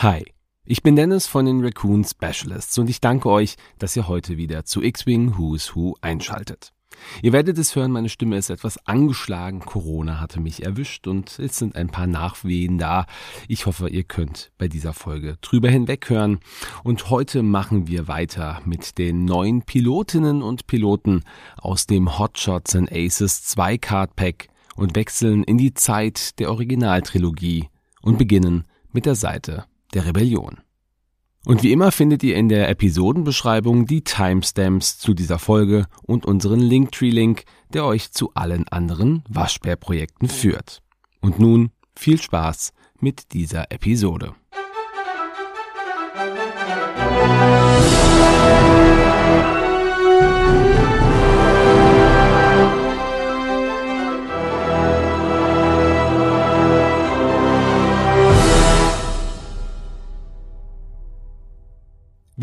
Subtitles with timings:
[0.00, 0.22] Hi,
[0.66, 4.66] ich bin Dennis von den Raccoon Specialists und ich danke euch, dass ihr heute wieder
[4.66, 6.74] zu X-Wing Who's Who einschaltet.
[7.22, 9.60] Ihr werdet es hören, meine Stimme ist etwas angeschlagen.
[9.60, 13.06] Corona hatte mich erwischt und es sind ein paar Nachwehen da.
[13.48, 16.40] Ich hoffe, ihr könnt bei dieser Folge drüber hinweghören.
[16.84, 21.22] Und heute machen wir weiter mit den neuen Pilotinnen und Piloten
[21.56, 27.70] aus dem Hotshots and Aces 2 Card Pack und wechseln in die Zeit der Originaltrilogie
[28.02, 29.64] und beginnen mit der Seite
[29.94, 30.58] der Rebellion.
[31.44, 36.58] Und wie immer findet ihr in der Episodenbeschreibung die Timestamps zu dieser Folge und unseren
[36.58, 40.82] Linktree-Link, der euch zu allen anderen Waschbär-Projekten führt.
[41.20, 44.34] Und nun viel Spaß mit dieser Episode.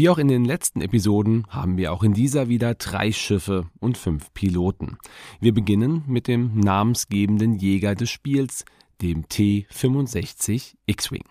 [0.04, 3.98] Wie auch in den letzten Episoden haben wir auch in dieser wieder drei Schiffe und
[3.98, 4.98] fünf Piloten.
[5.40, 8.66] Wir beginnen mit dem namensgebenden Jäger des Spiels,
[9.02, 11.24] dem T-65 X-Wing.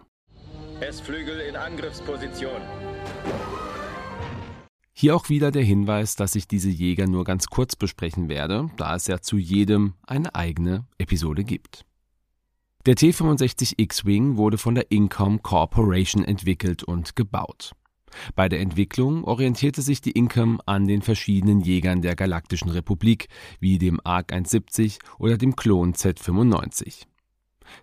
[0.81, 2.62] S-Flügel in Angriffsposition.
[4.95, 8.97] Hier auch wieder der Hinweis, dass ich diese Jäger nur ganz kurz besprechen werde, da
[8.97, 11.84] es ja zu jedem eine eigene Episode gibt.
[12.86, 17.75] Der T-65 X-Wing wurde von der Incom Corporation entwickelt und gebaut.
[18.34, 23.28] Bei der Entwicklung orientierte sich die Incom an den verschiedenen Jägern der Galaktischen Republik,
[23.60, 27.06] wie dem ARC 170 oder dem Klon Z95.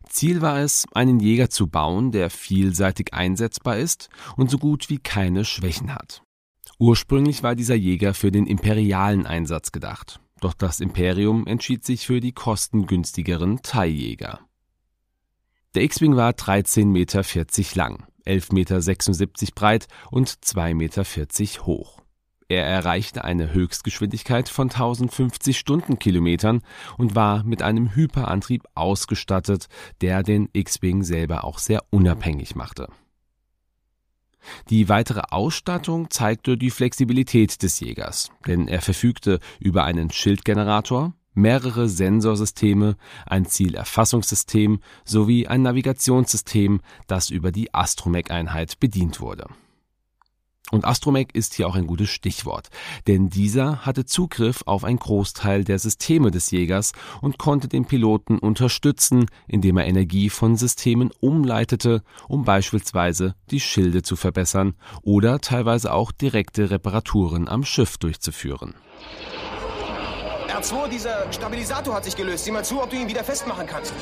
[0.08, 5.00] Ziel war es, einen Jäger zu bauen, der vielseitig einsetzbar ist und so gut wie
[5.00, 6.22] keine Schwächen hat.
[6.78, 12.20] Ursprünglich war dieser Jäger für den imperialen Einsatz gedacht, doch das Imperium entschied sich für
[12.20, 14.40] die kostengünstigeren TIE-Jäger.
[15.76, 17.24] Der X-Wing war 13,40 Meter
[17.76, 22.02] lang 11,76 Meter breit und 2,40 Meter hoch.
[22.48, 26.62] Er erreichte eine Höchstgeschwindigkeit von 1050 Stundenkilometern
[26.98, 29.68] und war mit einem Hyperantrieb ausgestattet,
[30.02, 32.88] der den X-Wing selber auch sehr unabhängig machte.
[34.70, 41.88] Die weitere Ausstattung zeigte die Flexibilität des Jägers, denn er verfügte über einen Schildgenerator, mehrere
[41.90, 42.96] Sensorsysteme,
[43.26, 49.48] ein Zielerfassungssystem sowie ein Navigationssystem, das über die Astromech-Einheit bedient wurde.
[50.72, 52.70] Und Astromech ist hier auch ein gutes Stichwort,
[53.08, 56.92] denn dieser hatte Zugriff auf einen Großteil der Systeme des Jägers
[57.22, 64.04] und konnte den Piloten unterstützen, indem er Energie von Systemen umleitete, um beispielsweise die Schilde
[64.04, 68.76] zu verbessern oder teilweise auch direkte Reparaturen am Schiff durchzuführen.
[70.60, 72.44] R2, dieser Stabilisator hat sich gelöst.
[72.44, 73.94] Sieh mal zu, ob du ihn wieder festmachen kannst.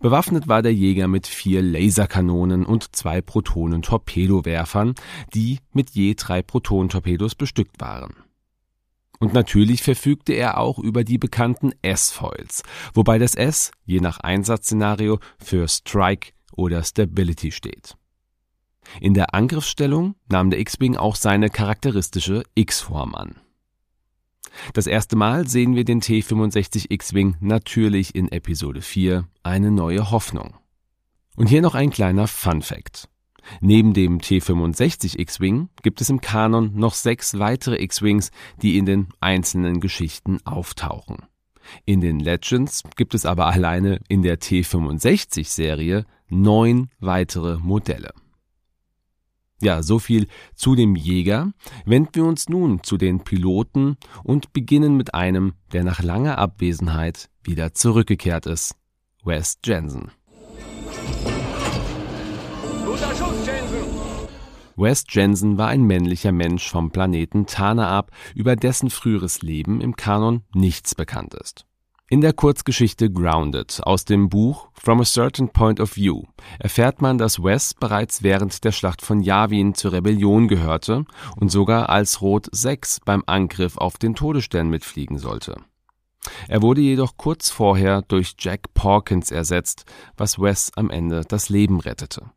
[0.00, 4.94] Bewaffnet war der Jäger mit vier Laserkanonen und zwei Protonen-Torpedowerfern,
[5.32, 8.14] die mit je drei Protonentorpedos bestückt waren.
[9.18, 12.62] Und natürlich verfügte er auch über die bekannten S-Foils,
[12.92, 17.96] wobei das S je nach Einsatzszenario für Strike oder Stability steht.
[19.00, 23.36] In der Angriffsstellung nahm der X-Wing auch seine charakteristische X-Form an.
[24.74, 30.54] Das erste Mal sehen wir den T-65 X-Wing natürlich in Episode 4, eine neue Hoffnung.
[31.36, 33.08] Und hier noch ein kleiner Fun Fact.
[33.60, 38.30] Neben dem T-65 X-Wing gibt es im Kanon noch sechs weitere X-Wings,
[38.62, 41.26] die in den einzelnen Geschichten auftauchen.
[41.84, 48.12] In den Legends gibt es aber alleine in der T-65 Serie neun weitere Modelle.
[49.62, 51.52] Ja, so viel zu dem Jäger.
[51.84, 57.28] Wenden wir uns nun zu den Piloten und beginnen mit einem, der nach langer Abwesenheit
[57.42, 58.74] wieder zurückgekehrt ist.
[59.22, 60.10] Wes Jensen.
[62.86, 63.90] Guter Schuss, Jensen!
[64.76, 70.42] Wes Jensen war ein männlicher Mensch vom Planeten Tanaab, über dessen früheres Leben im Kanon
[70.54, 71.66] nichts bekannt ist.
[72.12, 76.24] In der Kurzgeschichte Grounded aus dem Buch From a Certain Point of View
[76.58, 81.04] erfährt man, dass Wes bereits während der Schlacht von Yavin zur Rebellion gehörte
[81.36, 85.54] und sogar als Rot 6 beim Angriff auf den Todesstern mitfliegen sollte.
[86.48, 89.84] Er wurde jedoch kurz vorher durch Jack Pawkins ersetzt,
[90.16, 92.32] was Wes am Ende das Leben rettete.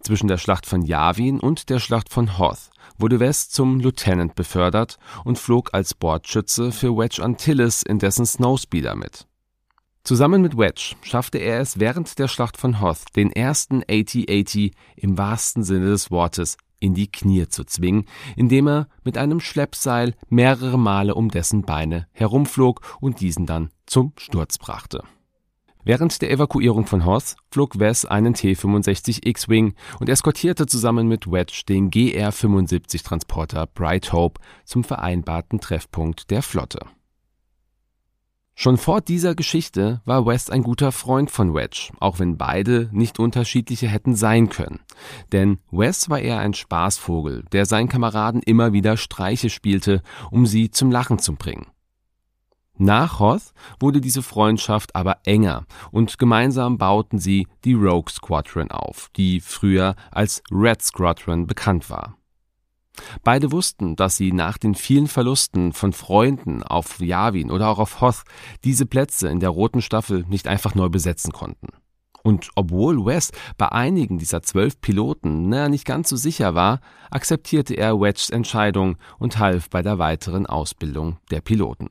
[0.00, 4.98] Zwischen der Schlacht von Yavin und der Schlacht von Hoth wurde West zum Lieutenant befördert
[5.24, 9.26] und flog als Bordschütze für Wedge Antilles in dessen Snowspeeder mit.
[10.04, 14.54] Zusammen mit Wedge schaffte er es während der Schlacht von Hoth, den ersten AT-AT
[14.96, 18.06] im wahrsten Sinne des Wortes in die Knie zu zwingen,
[18.36, 24.14] indem er mit einem Schleppseil mehrere Male um dessen Beine herumflog und diesen dann zum
[24.16, 25.04] Sturz brachte.
[25.84, 31.62] Während der Evakuierung von Hoth flog Wes einen T-65 X-Wing und eskortierte zusammen mit Wedge
[31.68, 36.80] den GR-75-Transporter Bright Hope zum vereinbarten Treffpunkt der Flotte.
[38.62, 43.18] Schon vor dieser Geschichte war West ein guter Freund von Wedge, auch wenn beide nicht
[43.18, 44.80] unterschiedliche hätten sein können.
[45.32, 50.70] Denn Wes war eher ein Spaßvogel, der seinen Kameraden immer wieder Streiche spielte, um sie
[50.70, 51.68] zum Lachen zu bringen.
[52.82, 59.10] Nach Hoth wurde diese Freundschaft aber enger und gemeinsam bauten sie die Rogue Squadron auf,
[59.16, 62.16] die früher als Red Squadron bekannt war.
[63.22, 68.00] Beide wussten, dass sie nach den vielen Verlusten von Freunden auf Yavin oder auch auf
[68.00, 68.22] Hoth
[68.64, 71.68] diese Plätze in der roten Staffel nicht einfach neu besetzen konnten.
[72.22, 76.80] Und obwohl Wes bei einigen dieser zwölf Piloten na, nicht ganz so sicher war,
[77.10, 81.90] akzeptierte er Wedges Entscheidung und half bei der weiteren Ausbildung der Piloten.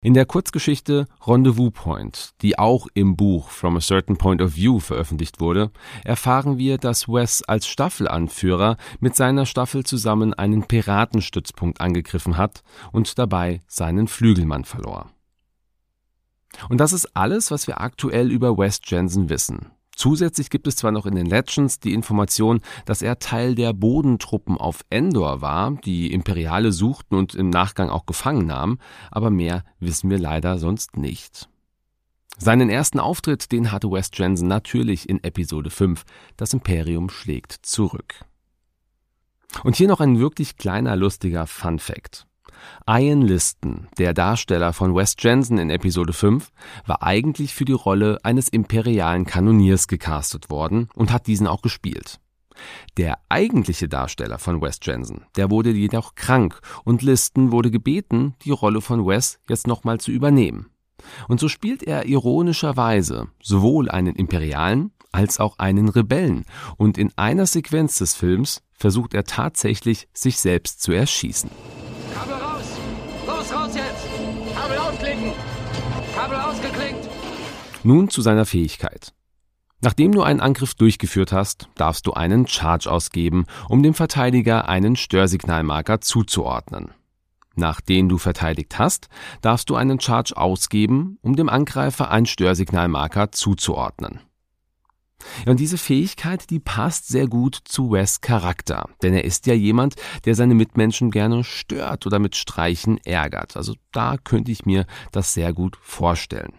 [0.00, 4.78] In der Kurzgeschichte Rendezvous Point, die auch im Buch From a Certain Point of View
[4.78, 5.72] veröffentlicht wurde,
[6.04, 12.62] erfahren wir, dass Wes als Staffelanführer mit seiner Staffel zusammen einen Piratenstützpunkt angegriffen hat
[12.92, 15.10] und dabei seinen Flügelmann verlor.
[16.68, 19.72] Und das ist alles, was wir aktuell über Wes Jensen wissen.
[19.98, 24.56] Zusätzlich gibt es zwar noch in den Legends die Information, dass er Teil der Bodentruppen
[24.56, 28.78] auf Endor war, die Imperiale suchten und im Nachgang auch gefangen nahmen,
[29.10, 31.48] aber mehr wissen wir leider sonst nicht.
[32.38, 36.04] Seinen ersten Auftritt, den hatte West Jensen natürlich in Episode 5.
[36.36, 38.24] Das Imperium schlägt zurück.
[39.64, 42.28] Und hier noch ein wirklich kleiner lustiger Fun Fact.
[42.88, 46.50] Ian Liston, der Darsteller von Wes Jensen in Episode 5,
[46.86, 52.20] war eigentlich für die Rolle eines imperialen Kanoniers gecastet worden und hat diesen auch gespielt.
[52.96, 58.50] Der eigentliche Darsteller von Wes Jensen, der wurde jedoch krank und Liston wurde gebeten, die
[58.50, 60.70] Rolle von Wes jetzt nochmal zu übernehmen.
[61.28, 66.44] Und so spielt er ironischerweise sowohl einen Imperialen als auch einen Rebellen
[66.76, 71.50] und in einer Sequenz des Films versucht er tatsächlich, sich selbst zu erschießen.
[76.14, 77.08] Kabel ausgeklinkt.
[77.84, 79.12] Nun zu seiner Fähigkeit.
[79.80, 84.96] Nachdem du einen Angriff durchgeführt hast, darfst du einen Charge ausgeben, um dem Verteidiger einen
[84.96, 86.90] Störsignalmarker zuzuordnen.
[87.54, 89.08] Nachdem du verteidigt hast,
[89.40, 94.20] darfst du einen Charge ausgeben, um dem Angreifer einen Störsignalmarker zuzuordnen.
[95.46, 99.94] Und diese Fähigkeit, die passt sehr gut zu Wes Charakter, denn er ist ja jemand,
[100.24, 103.56] der seine Mitmenschen gerne stört oder mit Streichen ärgert.
[103.56, 106.52] Also da könnte ich mir das sehr gut vorstellen.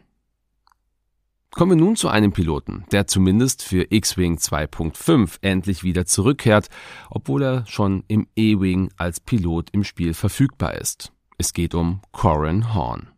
[1.51, 6.69] Kommen wir nun zu einem Piloten, der zumindest für X-Wing 2.5 endlich wieder zurückkehrt,
[7.09, 11.11] obwohl er schon im E-Wing als Pilot im Spiel verfügbar ist.
[11.39, 13.09] Es geht um Corin Horn.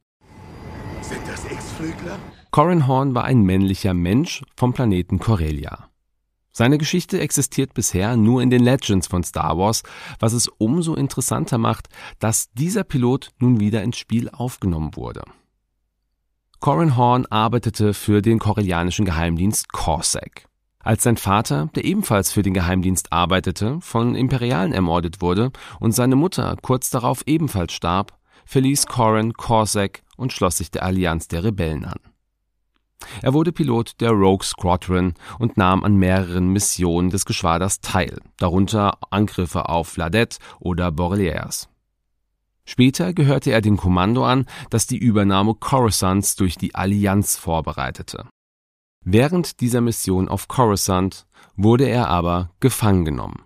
[1.02, 2.18] Sind das X-Flügler?
[2.52, 5.88] Corin Horn war ein männlicher Mensch vom Planeten Corellia.
[6.52, 9.84] Seine Geschichte existiert bisher nur in den Legends von Star Wars,
[10.20, 11.88] was es umso interessanter macht,
[12.20, 15.22] dass dieser Pilot nun wieder ins Spiel aufgenommen wurde.
[16.60, 20.46] Corin Horn arbeitete für den korellianischen Geheimdienst Corsac.
[20.80, 26.18] Als sein Vater, der ebenfalls für den Geheimdienst arbeitete, von Imperialen ermordet wurde und seine
[26.18, 31.86] Mutter kurz darauf ebenfalls starb, verließ Corin Corsac und schloss sich der Allianz der Rebellen
[31.86, 32.11] an.
[33.22, 38.98] Er wurde Pilot der Rogue Squadron und nahm an mehreren Missionen des Geschwaders teil, darunter
[39.10, 41.70] Angriffe auf Ladette oder Boreliers.
[42.66, 48.28] Später gehörte er dem Kommando an, das die Übernahme Coruscants durch die Allianz vorbereitete.
[49.04, 53.44] Während dieser Mission auf Coruscant wurde er aber gefangen genommen.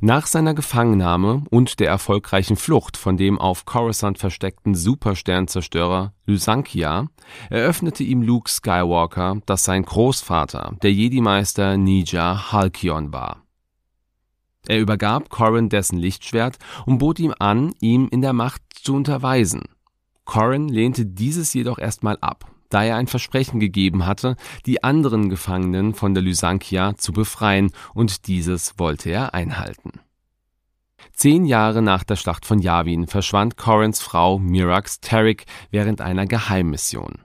[0.00, 7.08] Nach seiner Gefangennahme und der erfolgreichen Flucht von dem auf Coruscant versteckten Supersternzerstörer Lysankia
[7.50, 13.42] eröffnete ihm Luke Skywalker, dass sein Großvater der Jedi-Meister Nija Halkion war.
[14.68, 19.62] Er übergab Corrin dessen Lichtschwert und bot ihm an, ihm in der Macht zu unterweisen.
[20.24, 25.94] Corrin lehnte dieses jedoch erstmal ab, da er ein Versprechen gegeben hatte, die anderen Gefangenen
[25.94, 30.00] von der Lysankia zu befreien, und dieses wollte er einhalten.
[31.12, 37.24] Zehn Jahre nach der Schlacht von Yavin verschwand Corrins Frau Mirax Tarek während einer Geheimmission.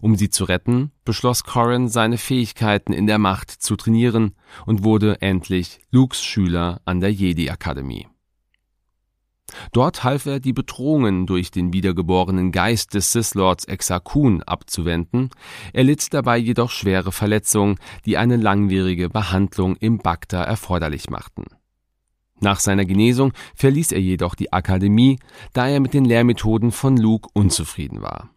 [0.00, 4.34] Um sie zu retten, beschloss Corrin, seine Fähigkeiten in der Macht zu trainieren
[4.66, 8.06] und wurde endlich Lukes Schüler an der Jedi-Akademie.
[9.72, 14.02] Dort half er, die Bedrohungen durch den wiedergeborenen Geist des Sith-Lords Exar
[14.46, 15.30] abzuwenden,
[15.72, 21.44] er litt dabei jedoch schwere Verletzungen, die eine langwierige Behandlung im Bagda erforderlich machten.
[22.40, 25.18] Nach seiner Genesung verließ er jedoch die Akademie,
[25.52, 28.30] da er mit den Lehrmethoden von Luke unzufrieden war.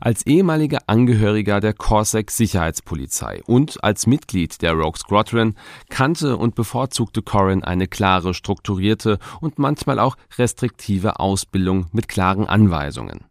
[0.00, 5.54] Als ehemaliger Angehöriger der Corsac Sicherheitspolizei und als Mitglied der Rogue Squadron
[5.88, 13.26] kannte und bevorzugte Corrin eine klare, strukturierte und manchmal auch restriktive Ausbildung mit klaren Anweisungen.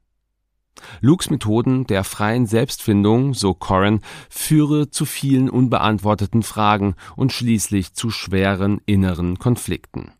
[1.01, 8.09] Lukes Methoden der freien Selbstfindung, so Corrin, führe zu vielen unbeantworteten Fragen und schließlich zu
[8.09, 10.11] schweren inneren Konflikten.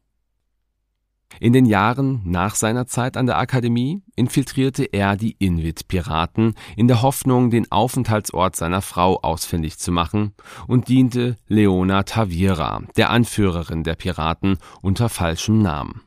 [1.40, 7.02] In den Jahren nach seiner Zeit an der Akademie infiltrierte er die Invid-Piraten in der
[7.02, 10.34] Hoffnung, den Aufenthaltsort seiner Frau ausfindig zu machen
[10.68, 16.02] und diente Leona Tavira, der Anführerin der Piraten, unter falschem Namen.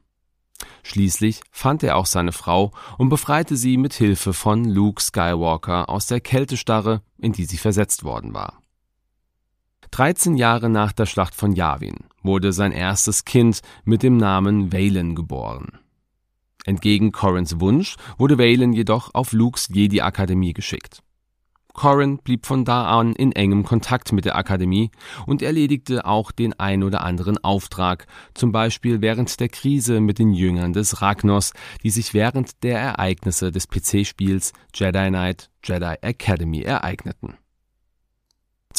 [0.83, 6.07] Schließlich fand er auch seine Frau und befreite sie mit Hilfe von Luke Skywalker aus
[6.07, 8.61] der Kältestarre, in die sie versetzt worden war.
[9.91, 15.15] 13 Jahre nach der Schlacht von Yavin wurde sein erstes Kind mit dem Namen Valen
[15.15, 15.79] geboren.
[16.65, 21.03] Entgegen Corrins Wunsch wurde Valen jedoch auf Lukes Jedi-Akademie geschickt.
[21.73, 24.91] Corrin blieb von da an in engem Kontakt mit der Akademie
[25.27, 30.33] und erledigte auch den ein oder anderen Auftrag, zum Beispiel während der Krise mit den
[30.33, 37.35] Jüngern des Ragnos, die sich während der Ereignisse des PC-Spiels Jedi Knight Jedi Academy ereigneten.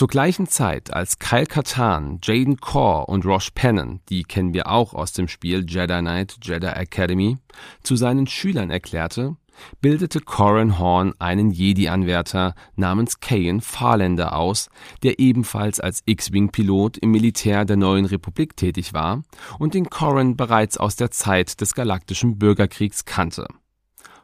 [0.02, 4.96] Zur gleichen Zeit, als Kyle Katarn, Jaden Core und Rosh Pennon, die kennen wir auch
[4.96, 7.38] aus dem Spiel Jedi Knight Jedi Academy,
[7.84, 9.36] zu seinen Schülern erklärte,
[9.80, 14.72] bildete Corin Horn einen Jedi-Anwärter namens Kayan Farlander aus,
[15.04, 19.22] der ebenfalls als X-Wing-Pilot im Militär der Neuen Republik tätig war
[19.60, 23.46] und den Corin bereits aus der Zeit des Galaktischen Bürgerkriegs kannte.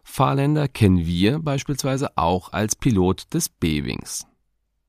[0.02, 4.26] Farlander kennen wir beispielsweise auch als Pilot des B-Wings.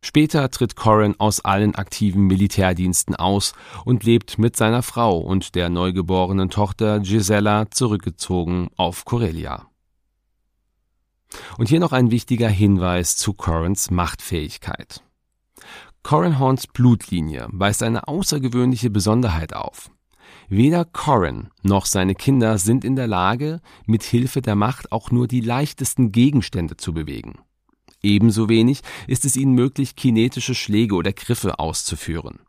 [0.09, 3.53] Später tritt Corrin aus allen aktiven Militärdiensten aus
[3.85, 9.67] und lebt mit seiner Frau und der neugeborenen Tochter Gisella zurückgezogen auf Corellia.
[11.59, 15.03] Und hier noch ein wichtiger Hinweis zu Corrins Machtfähigkeit.
[16.03, 19.91] Corrin Horns Blutlinie weist eine außergewöhnliche Besonderheit auf.
[20.49, 25.29] Weder Corrin noch seine Kinder sind in der Lage, mit Hilfe der Macht auch nur
[25.29, 27.41] die leichtesten Gegenstände zu bewegen.
[28.09, 32.41] Ebenso wenig ist es ihnen möglich, kinetische Schläge oder Griffe auszuführen.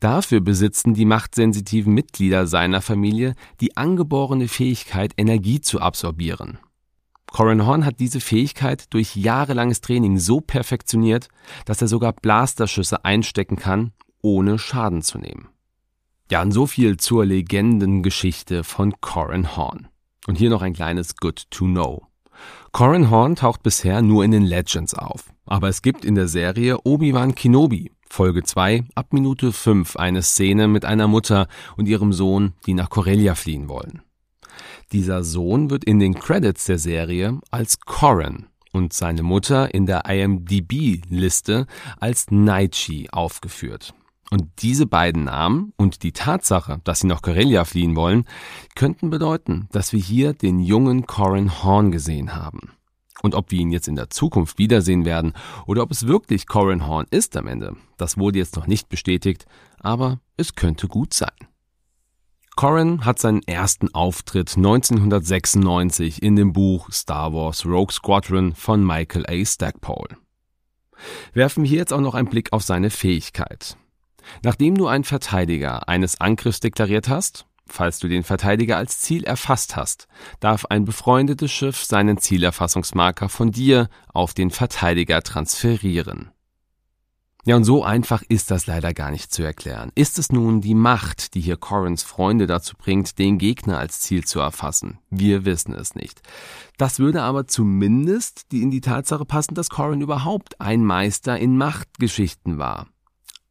[0.00, 6.58] Dafür besitzen die machtsensitiven Mitglieder seiner Familie die angeborene Fähigkeit, Energie zu absorbieren.
[7.26, 11.28] Corin Horn hat diese Fähigkeit durch jahrelanges Training so perfektioniert,
[11.64, 15.48] dass er sogar Blasterschüsse einstecken kann, ohne Schaden zu nehmen.
[16.30, 19.88] Ja, und so viel zur Legendengeschichte von Corin Horn.
[20.26, 22.07] Und hier noch ein kleines Good to Know.
[22.72, 26.78] Corin Horn taucht bisher nur in den Legends auf, aber es gibt in der Serie
[26.84, 32.54] Obi-Wan Kenobi, Folge 2, ab Minute 5 eine Szene mit einer Mutter und ihrem Sohn,
[32.66, 34.02] die nach Corellia fliehen wollen.
[34.92, 40.06] Dieser Sohn wird in den Credits der Serie als Corin und seine Mutter in der
[40.06, 41.66] IMDb-Liste
[41.98, 43.94] als Naichi aufgeführt.
[44.30, 48.24] Und diese beiden Namen und die Tatsache, dass sie nach Corellia fliehen wollen,
[48.74, 52.72] könnten bedeuten, dass wir hier den jungen Corin Horn gesehen haben.
[53.22, 55.32] Und ob wir ihn jetzt in der Zukunft wiedersehen werden
[55.66, 59.46] oder ob es wirklich Corin Horn ist am Ende, das wurde jetzt noch nicht bestätigt,
[59.80, 61.32] aber es könnte gut sein.
[62.54, 69.26] Corin hat seinen ersten Auftritt 1996 in dem Buch Star Wars Rogue Squadron von Michael
[69.26, 69.44] A.
[69.44, 70.16] Stackpole.
[71.32, 73.76] Werfen wir jetzt auch noch einen Blick auf seine Fähigkeit.
[74.42, 79.76] Nachdem du einen Verteidiger eines Angriffs deklariert hast, falls du den Verteidiger als Ziel erfasst
[79.76, 80.08] hast,
[80.40, 86.32] darf ein befreundetes Schiff seinen Zielerfassungsmarker von dir auf den Verteidiger transferieren.
[87.44, 89.90] Ja, und so einfach ist das leider gar nicht zu erklären.
[89.94, 94.24] Ist es nun die Macht, die hier Corins Freunde dazu bringt, den Gegner als Ziel
[94.24, 94.98] zu erfassen?
[95.08, 96.20] Wir wissen es nicht.
[96.76, 102.58] Das würde aber zumindest in die Tatsache passen, dass Corin überhaupt ein Meister in Machtgeschichten
[102.58, 102.88] war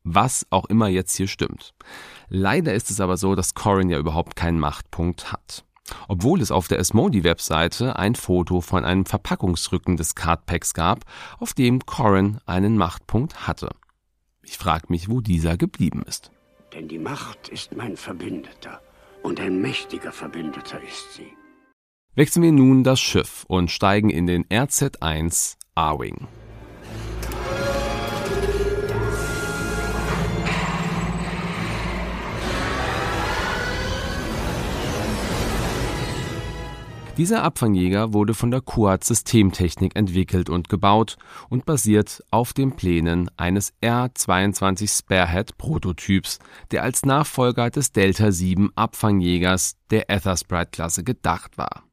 [0.08, 1.74] was auch immer jetzt hier stimmt.
[2.30, 5.66] Leider ist es aber so, dass Corin ja überhaupt keinen Machtpunkt hat.
[6.08, 11.06] Obwohl es auf der Asmodi-Webseite ein Foto von einem Verpackungsrücken des Cardpacks gab,
[11.40, 13.70] auf dem Corin einen Machtpunkt hatte.
[14.44, 16.32] Ich frage mich, wo dieser geblieben ist.
[16.74, 18.82] Denn die Macht ist mein Verbündeter
[19.24, 21.32] und ein mächtiger Verbündeter ist sie.
[22.16, 26.28] Wechseln wir nun das Schiff und steigen in den RZ-1 A-Wing.
[37.18, 41.18] Dieser Abfangjäger wurde von der Kuat Systemtechnik entwickelt und gebaut
[41.50, 46.38] und basiert auf den Plänen eines R-22 Sparehead Prototyps,
[46.70, 51.86] der als Nachfolger des Delta-7 Abfangjägers der Athersprite-Klasse gedacht war.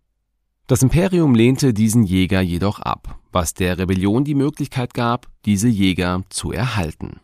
[0.66, 6.20] Das Imperium lehnte diesen Jäger jedoch ab, was der Rebellion die Möglichkeit gab, diese Jäger
[6.28, 7.20] zu erhalten.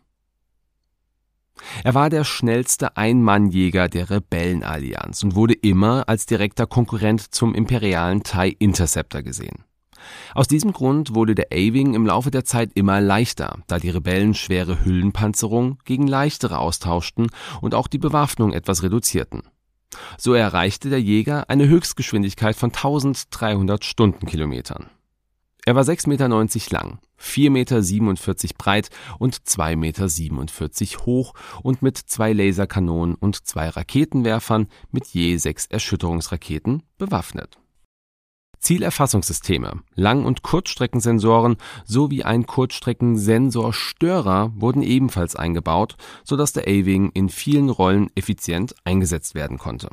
[1.85, 8.23] Er war der schnellste Ein-Mann-Jäger der Rebellenallianz und wurde immer als direkter Konkurrent zum imperialen
[8.23, 9.65] TIE Interceptor gesehen.
[10.35, 14.35] Aus diesem Grund wurde der A-Wing im Laufe der Zeit immer leichter, da die Rebellen
[14.35, 17.29] schwere Hüllenpanzerung gegen leichtere austauschten
[17.61, 19.43] und auch die Bewaffnung etwas reduzierten.
[20.19, 24.89] So erreichte der Jäger eine Höchstgeschwindigkeit von 1300 Stundenkilometern.
[25.67, 26.29] Er war 6,90 Meter
[26.71, 27.83] lang, 4,47 Meter
[28.57, 28.89] breit
[29.19, 30.09] und 2,47 Meter
[31.07, 37.59] hoch und mit zwei Laserkanonen und zwei Raketenwerfern mit je sechs Erschütterungsraketen bewaffnet.
[38.61, 47.71] Zielerfassungssysteme, Lang- und Kurzstreckensensoren sowie ein Kurzstreckensensorstörer wurden ebenfalls eingebaut, sodass der A-Wing in vielen
[47.71, 49.89] Rollen effizient eingesetzt werden konnte.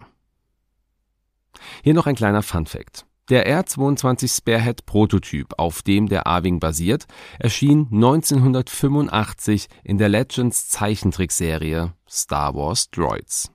[1.82, 7.08] Hier noch ein kleiner Fun-Fact: Der R-22 Spearhead Prototyp, auf dem der A-Wing basiert,
[7.40, 13.52] erschien 1985 in der Legends Zeichentrickserie Star Wars Droids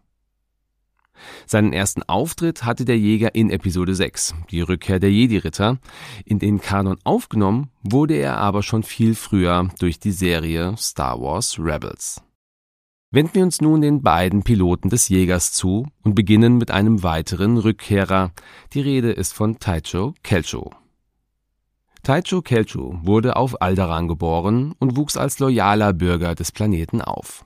[1.46, 5.78] seinen ersten Auftritt hatte der Jäger in Episode 6, die Rückkehr der Jedi-Ritter.
[6.24, 11.58] In den Kanon aufgenommen wurde er aber schon viel früher durch die Serie Star Wars
[11.58, 12.22] Rebels.
[13.14, 17.58] Wenden wir uns nun den beiden Piloten des Jägers zu und beginnen mit einem weiteren
[17.58, 18.32] Rückkehrer.
[18.72, 20.70] Die Rede ist von Taicho Kelcho.
[22.02, 27.44] Taicho Kelcho wurde auf Alderaan geboren und wuchs als loyaler Bürger des Planeten auf.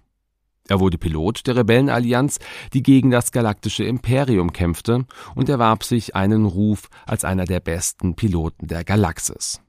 [0.69, 2.39] Er wurde Pilot der Rebellenallianz,
[2.73, 5.05] die gegen das galaktische Imperium kämpfte,
[5.35, 9.61] und erwarb sich einen Ruf als einer der besten Piloten der Galaxis.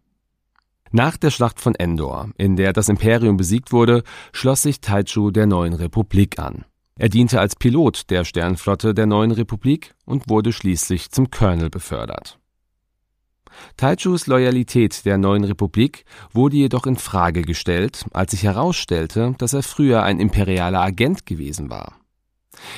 [0.92, 5.46] Nach der Schlacht von Endor, in der das Imperium besiegt wurde, schloss sich Taichu der
[5.46, 6.66] neuen Republik an.
[6.98, 12.40] Er diente als Pilot der Sternflotte der neuen Republik und wurde schließlich zum Colonel befördert.
[13.76, 19.64] Taichus Loyalität der neuen Republik wurde jedoch in Frage gestellt, als sich herausstellte, dass er
[19.64, 21.94] früher ein imperialer Agent gewesen war.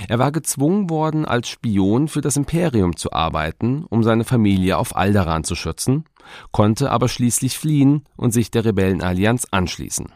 [0.07, 4.95] Er war gezwungen worden, als Spion für das Imperium zu arbeiten, um seine Familie auf
[4.95, 6.05] Alderaan zu schützen,
[6.51, 10.11] konnte aber schließlich fliehen und sich der Rebellenallianz anschließen.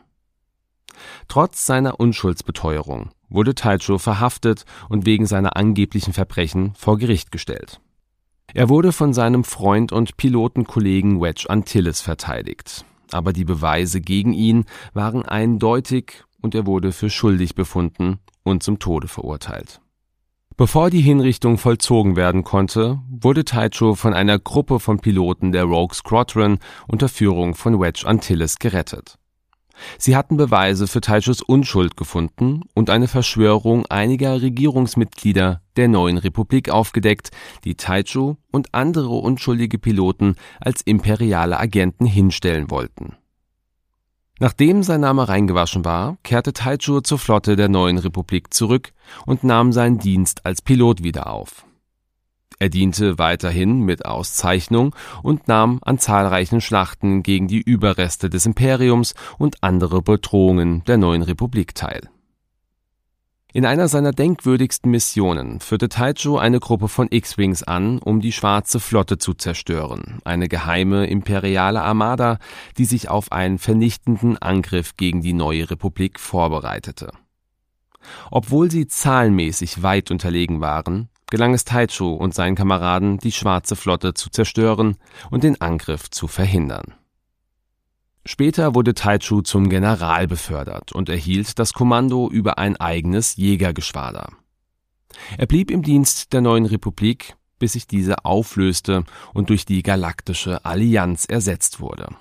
[1.28, 7.80] Trotz seiner Unschuldsbeteuerung wurde Taicho verhaftet und wegen seiner angeblichen Verbrechen vor Gericht gestellt.
[8.54, 14.66] Er wurde von seinem Freund und Pilotenkollegen Wedge Antilles verteidigt, aber die Beweise gegen ihn
[14.94, 19.82] waren eindeutig und er wurde für schuldig befunden und zum Tode verurteilt.
[20.56, 25.96] Bevor die Hinrichtung vollzogen werden konnte, wurde Taicho von einer Gruppe von Piloten der Rogue
[25.96, 29.18] Squadron unter Führung von Wedge Antilles gerettet.
[29.98, 36.70] Sie hatten Beweise für Taichos Unschuld gefunden und eine Verschwörung einiger Regierungsmitglieder der neuen Republik
[36.70, 37.32] aufgedeckt,
[37.64, 43.16] die Taicho und andere unschuldige Piloten als imperiale Agenten hinstellen wollten.
[44.44, 48.92] Nachdem sein Name reingewaschen war, kehrte Taicho zur Flotte der neuen Republik zurück
[49.26, 51.66] und nahm seinen Dienst als Pilot wieder auf.
[52.60, 59.16] Er diente weiterhin mit Auszeichnung und nahm an zahlreichen Schlachten gegen die Überreste des Imperiums
[59.38, 62.10] und andere Bedrohungen der neuen Republik teil.
[63.56, 68.80] In einer seiner denkwürdigsten Missionen führte Taicho eine Gruppe von X-Wings an, um die Schwarze
[68.80, 72.40] Flotte zu zerstören, eine geheime imperiale Armada,
[72.80, 77.12] die sich auf einen vernichtenden Angriff gegen die neue Republik vorbereitete.
[78.32, 84.16] Obwohl sie zahlenmäßig weit unterlegen waren, gelang es Taicho und seinen Kameraden, die Schwarze Flotte
[84.16, 84.98] zu zerstören
[85.30, 86.96] und den Angriff zu verhindern.
[88.26, 94.30] Später wurde Taichu zum General befördert und erhielt das Kommando über ein eigenes Jägergeschwader.
[95.38, 100.64] Er blieb im Dienst der neuen Republik, bis sich diese auflöste und durch die Galaktische
[100.64, 102.16] Allianz ersetzt wurde.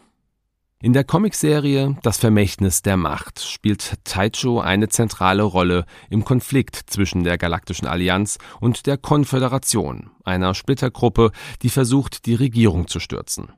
[0.82, 7.22] In der Comicserie Das Vermächtnis der Macht spielt Taicho eine zentrale Rolle im Konflikt zwischen
[7.22, 11.30] der Galaktischen Allianz und der Konföderation, einer Splittergruppe,
[11.62, 13.52] die versucht, die Regierung zu stürzen.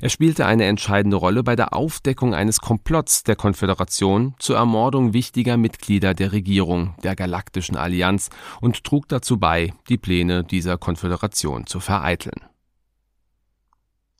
[0.00, 5.56] Er spielte eine entscheidende Rolle bei der Aufdeckung eines Komplotts der Konföderation zur Ermordung wichtiger
[5.56, 11.80] Mitglieder der Regierung der Galaktischen Allianz und trug dazu bei, die Pläne dieser Konföderation zu
[11.80, 12.40] vereiteln.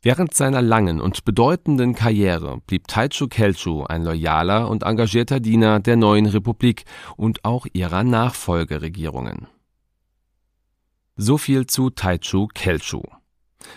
[0.03, 5.95] Während seiner langen und bedeutenden Karriere blieb Taichu Kelchu ein loyaler und engagierter Diener der
[5.95, 6.85] neuen Republik
[7.17, 9.47] und auch ihrer Nachfolgeregierungen.
[11.15, 13.01] So viel zu Taichu Kelchu.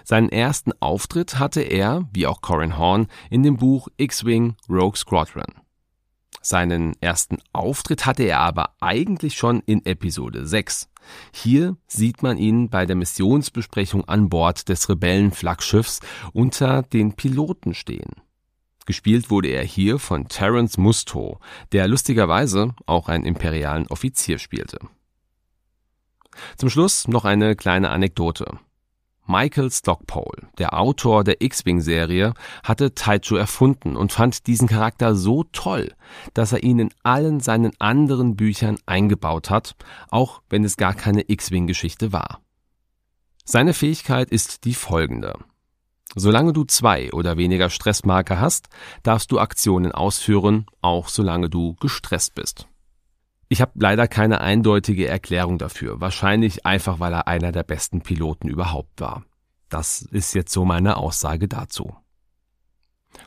[0.05, 5.55] Seinen ersten Auftritt hatte er, wie auch Corin Horn, in dem Buch X-Wing Rogue Squadron.
[6.43, 10.89] Seinen ersten Auftritt hatte er aber eigentlich schon in Episode 6.
[11.33, 16.01] Hier sieht man ihn bei der Missionsbesprechung an Bord des Rebellenflaggschiffs
[16.33, 18.11] unter den Piloten stehen.
[18.87, 21.39] Gespielt wurde er hier von Terence Musto,
[21.73, 24.79] der lustigerweise auch einen imperialen Offizier spielte.
[26.57, 28.59] Zum Schluss noch eine kleine Anekdote.
[29.27, 35.95] Michael Stockpole, der Autor der X-Wing-Serie, hatte Taichu erfunden und fand diesen Charakter so toll,
[36.35, 39.77] dass er ihn in allen seinen anderen Büchern eingebaut hat,
[40.11, 42.41] auch wenn es gar keine X-Wing-Geschichte war.
[43.45, 45.35] Seine Fähigkeit ist die folgende.
[46.17, 48.69] Solange du zwei oder weniger Stressmarker hast,
[49.05, 52.67] darfst du Aktionen ausführen, auch solange du gestresst bist.
[53.53, 56.01] Ich habe leider keine eindeutige Erklärung dafür.
[56.01, 59.25] Wahrscheinlich einfach, weil er einer der besten Piloten überhaupt war.
[59.69, 61.97] Das ist jetzt so meine Aussage dazu.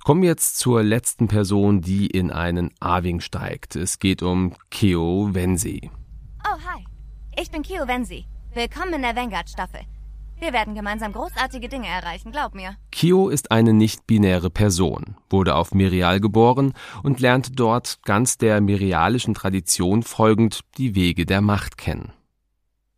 [0.05, 3.75] Kommen wir jetzt zur letzten Person, die in einen A-Wing steigt.
[3.75, 5.91] Es geht um Keo Wensi.
[6.45, 6.85] Oh, hi.
[7.37, 8.25] Ich bin Keo Wensi.
[8.53, 9.81] Willkommen in der Vanguard-Staffel.
[10.43, 12.75] Wir werden gemeinsam großartige Dinge erreichen, glaub mir.
[12.91, 19.35] Kyo ist eine nicht-binäre Person, wurde auf Mirial geboren und lernte dort ganz der mirialischen
[19.35, 22.11] Tradition folgend die Wege der Macht kennen.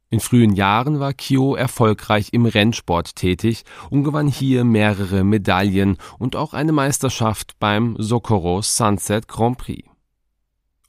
[0.09, 6.35] In frühen Jahren war Kyo erfolgreich im Rennsport tätig und gewann hier mehrere Medaillen und
[6.35, 9.87] auch eine Meisterschaft beim Socorro Sunset Grand Prix.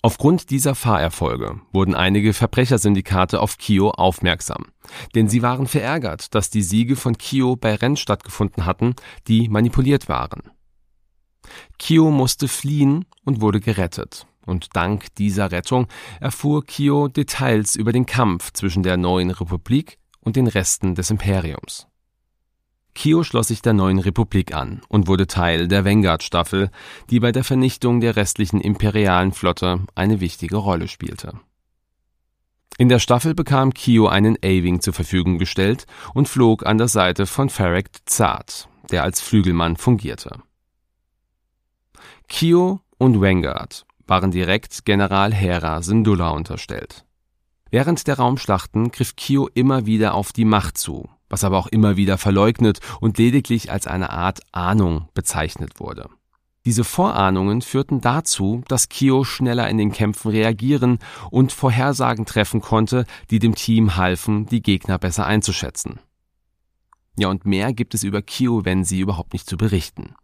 [0.06, 4.66] Aufgrund dieser Fahrerfolge wurden einige Verbrechersyndikate auf Kio aufmerksam,
[5.16, 8.94] denn sie waren verärgert, dass die Siege von Kio bei Rennen stattgefunden hatten,
[9.26, 10.44] die manipuliert waren.
[11.80, 14.28] Kio musste fliehen und wurde gerettet.
[14.46, 15.88] Und dank dieser Rettung
[16.20, 21.88] erfuhr Kio Details über den Kampf zwischen der neuen Republik und den Resten des Imperiums.
[22.96, 26.70] Kio schloss sich der neuen Republik an und wurde Teil der Vanguard-Staffel,
[27.10, 31.34] die bei der Vernichtung der restlichen imperialen Flotte eine wichtige Rolle spielte.
[32.78, 37.26] In der Staffel bekam Kio einen A-Wing zur Verfügung gestellt und flog an der Seite
[37.26, 40.40] von Farrack Zart, der als Flügelmann fungierte.
[42.28, 47.04] Kio und Vanguard waren direkt General Hera Syndulla unterstellt.
[47.70, 51.96] Während der Raumschlachten griff Kio immer wieder auf die Macht zu was aber auch immer
[51.96, 56.08] wieder verleugnet und lediglich als eine Art Ahnung bezeichnet wurde.
[56.64, 60.98] Diese Vorahnungen führten dazu, dass Kyo schneller in den Kämpfen reagieren
[61.30, 66.00] und Vorhersagen treffen konnte, die dem Team halfen, die Gegner besser einzuschätzen.
[67.16, 70.16] Ja, und mehr gibt es über Kyo, wenn sie überhaupt nicht zu berichten.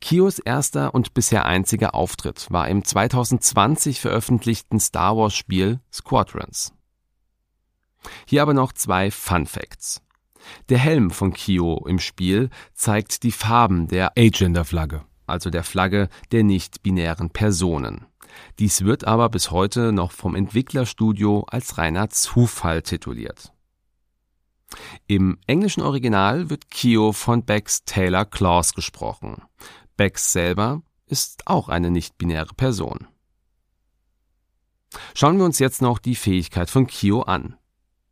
[0.00, 6.72] Kios erster und bisher einziger Auftritt war im 2020 veröffentlichten Star Wars Spiel Squadrons.
[8.26, 10.02] Hier aber noch zwei Fun Facts.
[10.68, 16.44] Der Helm von Kyo im Spiel zeigt die Farben der Agender-Flagge, also der Flagge der
[16.44, 18.06] nicht-binären Personen.
[18.58, 23.52] Dies wird aber bis heute noch vom Entwicklerstudio als reiner Zufall tituliert.
[25.06, 29.42] Im englischen Original wird Kyo von Bex Taylor Claus gesprochen.
[29.96, 33.08] Bex selber ist auch eine nicht-binäre Person.
[35.14, 37.56] Schauen wir uns jetzt noch die Fähigkeit von Kyo an.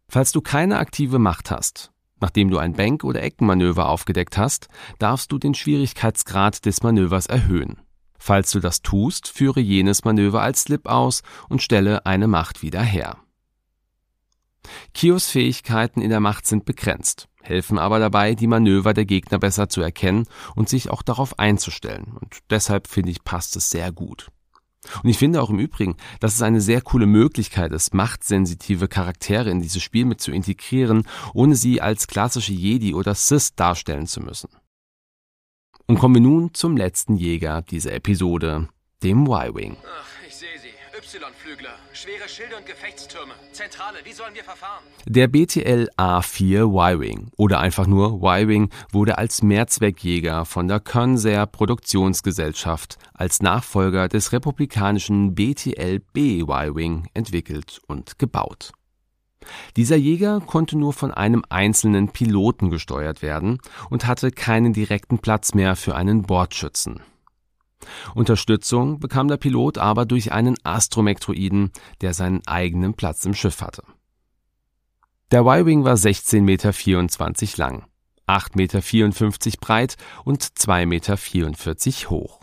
[0.09, 5.33] Falls du keine aktive Macht hast, Nachdem du ein Bank- oder Eckenmanöver aufgedeckt hast, darfst
[5.33, 7.81] du den Schwierigkeitsgrad des Manövers erhöhen.
[8.19, 12.83] Falls du das tust, führe jenes Manöver als Slip aus und stelle eine Macht wieder
[12.83, 13.19] her.
[14.93, 19.69] Kios Fähigkeiten in der Macht sind begrenzt, helfen aber dabei, die Manöver der Gegner besser
[19.69, 20.27] zu erkennen
[20.57, 22.17] und sich auch darauf einzustellen.
[22.21, 24.29] Und deshalb finde ich, passt es sehr gut.
[25.03, 29.51] Und ich finde auch im Übrigen, dass es eine sehr coole Möglichkeit ist, machtsensitive Charaktere
[29.51, 34.21] in dieses Spiel mit zu integrieren, ohne sie als klassische Jedi oder Sith darstellen zu
[34.21, 34.51] müssen.
[35.87, 38.69] Und kommen wir nun zum letzten Jäger dieser Episode,
[39.03, 39.77] dem Y-Wing.
[41.15, 43.33] Y-Flügler, schwere Schilde und Gefechtstürme.
[43.53, 44.85] Zentrale, wie sollen wir verfahren?
[45.07, 52.99] Der BTL A4 Y-Wing oder einfach nur Y-Wing wurde als Mehrzweckjäger von der Consair Produktionsgesellschaft
[53.15, 58.73] als Nachfolger des republikanischen BTL B Y-Wing entwickelt und gebaut.
[59.77, 65.55] Dieser Jäger konnte nur von einem einzelnen Piloten gesteuert werden und hatte keinen direkten Platz
[65.55, 67.01] mehr für einen Bordschützen.
[68.15, 73.83] Unterstützung bekam der Pilot aber durch einen Astromektroiden, der seinen eigenen Platz im Schiff hatte.
[75.31, 76.73] Der Y-Wing war 16,24 Meter
[77.57, 77.85] lang,
[78.27, 82.41] 8,54 Meter breit und 2,44 Meter hoch.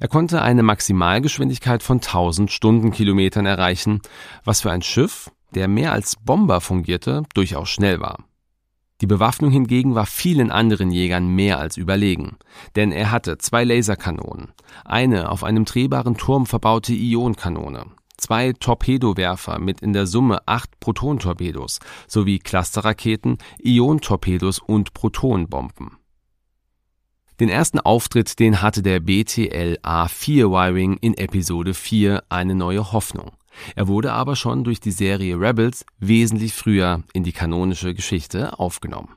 [0.00, 4.00] Er konnte eine Maximalgeschwindigkeit von 1000 Stundenkilometern erreichen,
[4.44, 8.24] was für ein Schiff, der mehr als Bomber fungierte, durchaus schnell war.
[9.02, 12.38] Die Bewaffnung hingegen war vielen anderen Jägern mehr als überlegen,
[12.76, 14.52] denn er hatte zwei Laserkanonen,
[14.86, 21.78] eine auf einem drehbaren Turm verbaute Ionkanone, zwei Torpedowerfer mit in der Summe acht Protontorpedos
[22.08, 25.98] sowie Clusterraketen, Iontorpedos und Protonbomben.
[27.38, 33.32] Den ersten Auftritt, den hatte der BTL A4 Y-Wing in Episode 4 Eine neue Hoffnung.
[33.74, 39.14] Er wurde aber schon durch die Serie Rebels wesentlich früher in die kanonische Geschichte aufgenommen.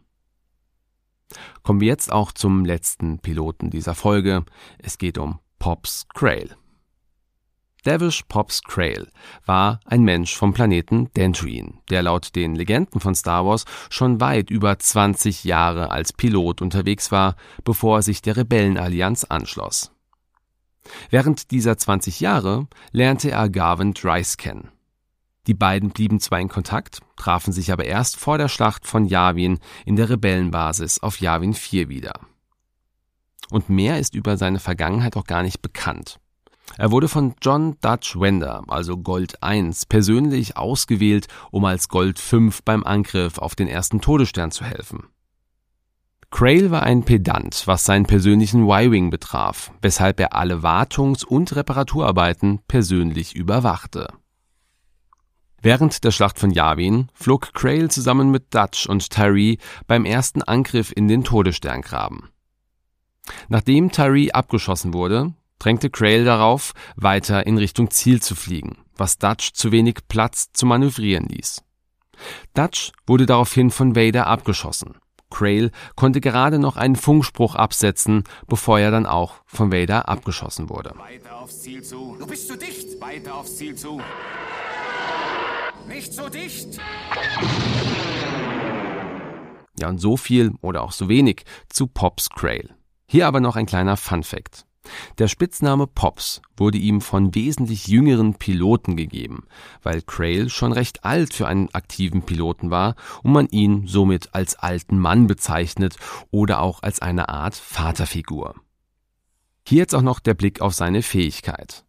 [1.63, 4.45] Kommen wir jetzt auch zum letzten Piloten dieser Folge.
[4.79, 6.55] Es geht um Pops Crail.
[7.83, 9.07] Davish Pops Crail
[9.45, 14.49] war ein Mensch vom Planeten Dantooine, der laut den Legenden von Star Wars schon weit
[14.49, 19.91] über 20 Jahre als Pilot unterwegs war, bevor er sich der Rebellenallianz anschloss.
[21.09, 24.69] Während dieser 20 Jahre lernte er Garvin Dryce kennen.
[25.47, 29.59] Die beiden blieben zwar in Kontakt, trafen sich aber erst vor der Schlacht von Yavin
[29.85, 32.19] in der Rebellenbasis auf Yavin 4 wieder.
[33.49, 36.19] Und mehr ist über seine Vergangenheit auch gar nicht bekannt.
[36.77, 42.61] Er wurde von John Dutch Wender, also Gold 1, persönlich ausgewählt, um als Gold 5
[42.63, 45.07] beim Angriff auf den ersten Todesstern zu helfen.
[46.31, 52.59] Crail war ein Pedant, was seinen persönlichen Y-Wing betraf, weshalb er alle Wartungs- und Reparaturarbeiten
[52.67, 54.07] persönlich überwachte.
[55.61, 60.93] Während der Schlacht von Yavin flog Crail zusammen mit Dutch und Tyree beim ersten Angriff
[60.95, 62.29] in den Todessterngraben.
[63.49, 69.51] Nachdem Tyree abgeschossen wurde, drängte Crail darauf, weiter in Richtung Ziel zu fliegen, was Dutch
[69.53, 71.63] zu wenig Platz zu manövrieren ließ.
[72.53, 74.95] Dutch wurde daraufhin von Vader abgeschossen.
[75.29, 80.93] Crail konnte gerade noch einen Funkspruch absetzen, bevor er dann auch von Vader abgeschossen wurde.
[80.97, 82.15] Weiter aufs Ziel zu.
[82.19, 83.01] Du bist zu dicht.
[83.01, 84.01] Weiter aufs Ziel zu.
[85.87, 86.79] Nicht so dicht.
[89.79, 92.69] Ja, und so viel oder auch so wenig zu Pops Crail.
[93.07, 94.65] Hier aber noch ein kleiner Fun Fact.
[95.17, 99.43] Der Spitzname Pops wurde ihm von wesentlich jüngeren Piloten gegeben,
[99.83, 104.55] weil Crail schon recht alt für einen aktiven Piloten war und man ihn somit als
[104.55, 105.95] alten Mann bezeichnet
[106.31, 108.55] oder auch als eine Art Vaterfigur.
[109.67, 111.85] Hier jetzt auch noch der Blick auf seine Fähigkeit.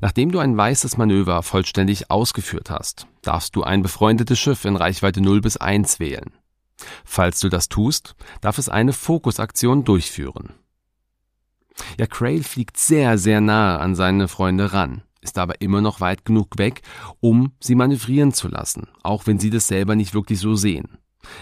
[0.00, 5.20] Nachdem du ein weißes Manöver vollständig ausgeführt hast, darfst du ein befreundetes Schiff in Reichweite
[5.20, 6.32] 0 bis 1 wählen.
[7.04, 10.54] Falls du das tust, darf es eine Fokusaktion durchführen.
[11.98, 16.24] Ja, Crail fliegt sehr, sehr nahe an seine Freunde ran, ist aber immer noch weit
[16.24, 16.82] genug weg,
[17.20, 20.98] um sie manövrieren zu lassen, auch wenn sie das selber nicht wirklich so sehen.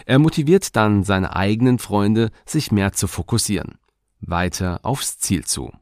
[0.07, 3.79] Er motiviert dann seine eigenen Freunde, sich mehr zu fokussieren.
[4.21, 5.73] Weiter aufs Ziel zu.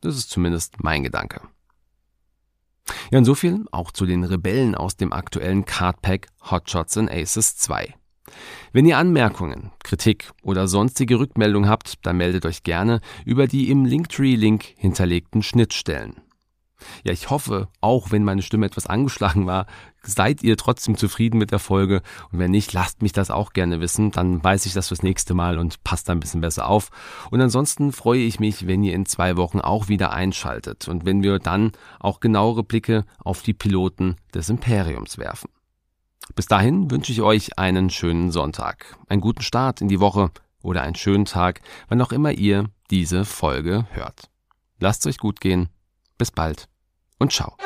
[0.00, 1.40] Das ist zumindest mein Gedanke.
[3.10, 7.56] Ja, und so viel auch zu den Rebellen aus dem aktuellen Cardpack Hotshots and Aces
[7.56, 7.94] 2.
[8.72, 13.84] Wenn ihr Anmerkungen, Kritik oder sonstige Rückmeldungen habt, dann meldet euch gerne über die im
[13.84, 16.22] Linktree-Link hinterlegten Schnittstellen.
[17.04, 19.66] Ja, ich hoffe, auch wenn meine Stimme etwas angeschlagen war,
[20.02, 22.02] seid ihr trotzdem zufrieden mit der Folge.
[22.32, 24.10] Und wenn nicht, lasst mich das auch gerne wissen.
[24.10, 26.90] Dann weiß ich das fürs nächste Mal und passt da ein bisschen besser auf.
[27.30, 31.22] Und ansonsten freue ich mich, wenn ihr in zwei Wochen auch wieder einschaltet und wenn
[31.22, 35.50] wir dann auch genauere Blicke auf die Piloten des Imperiums werfen.
[36.34, 40.30] Bis dahin wünsche ich euch einen schönen Sonntag, einen guten Start in die Woche
[40.62, 44.30] oder einen schönen Tag, wann auch immer ihr diese Folge hört.
[44.78, 45.68] Lasst es euch gut gehen.
[46.18, 46.68] Bis bald
[47.18, 47.56] und ciao.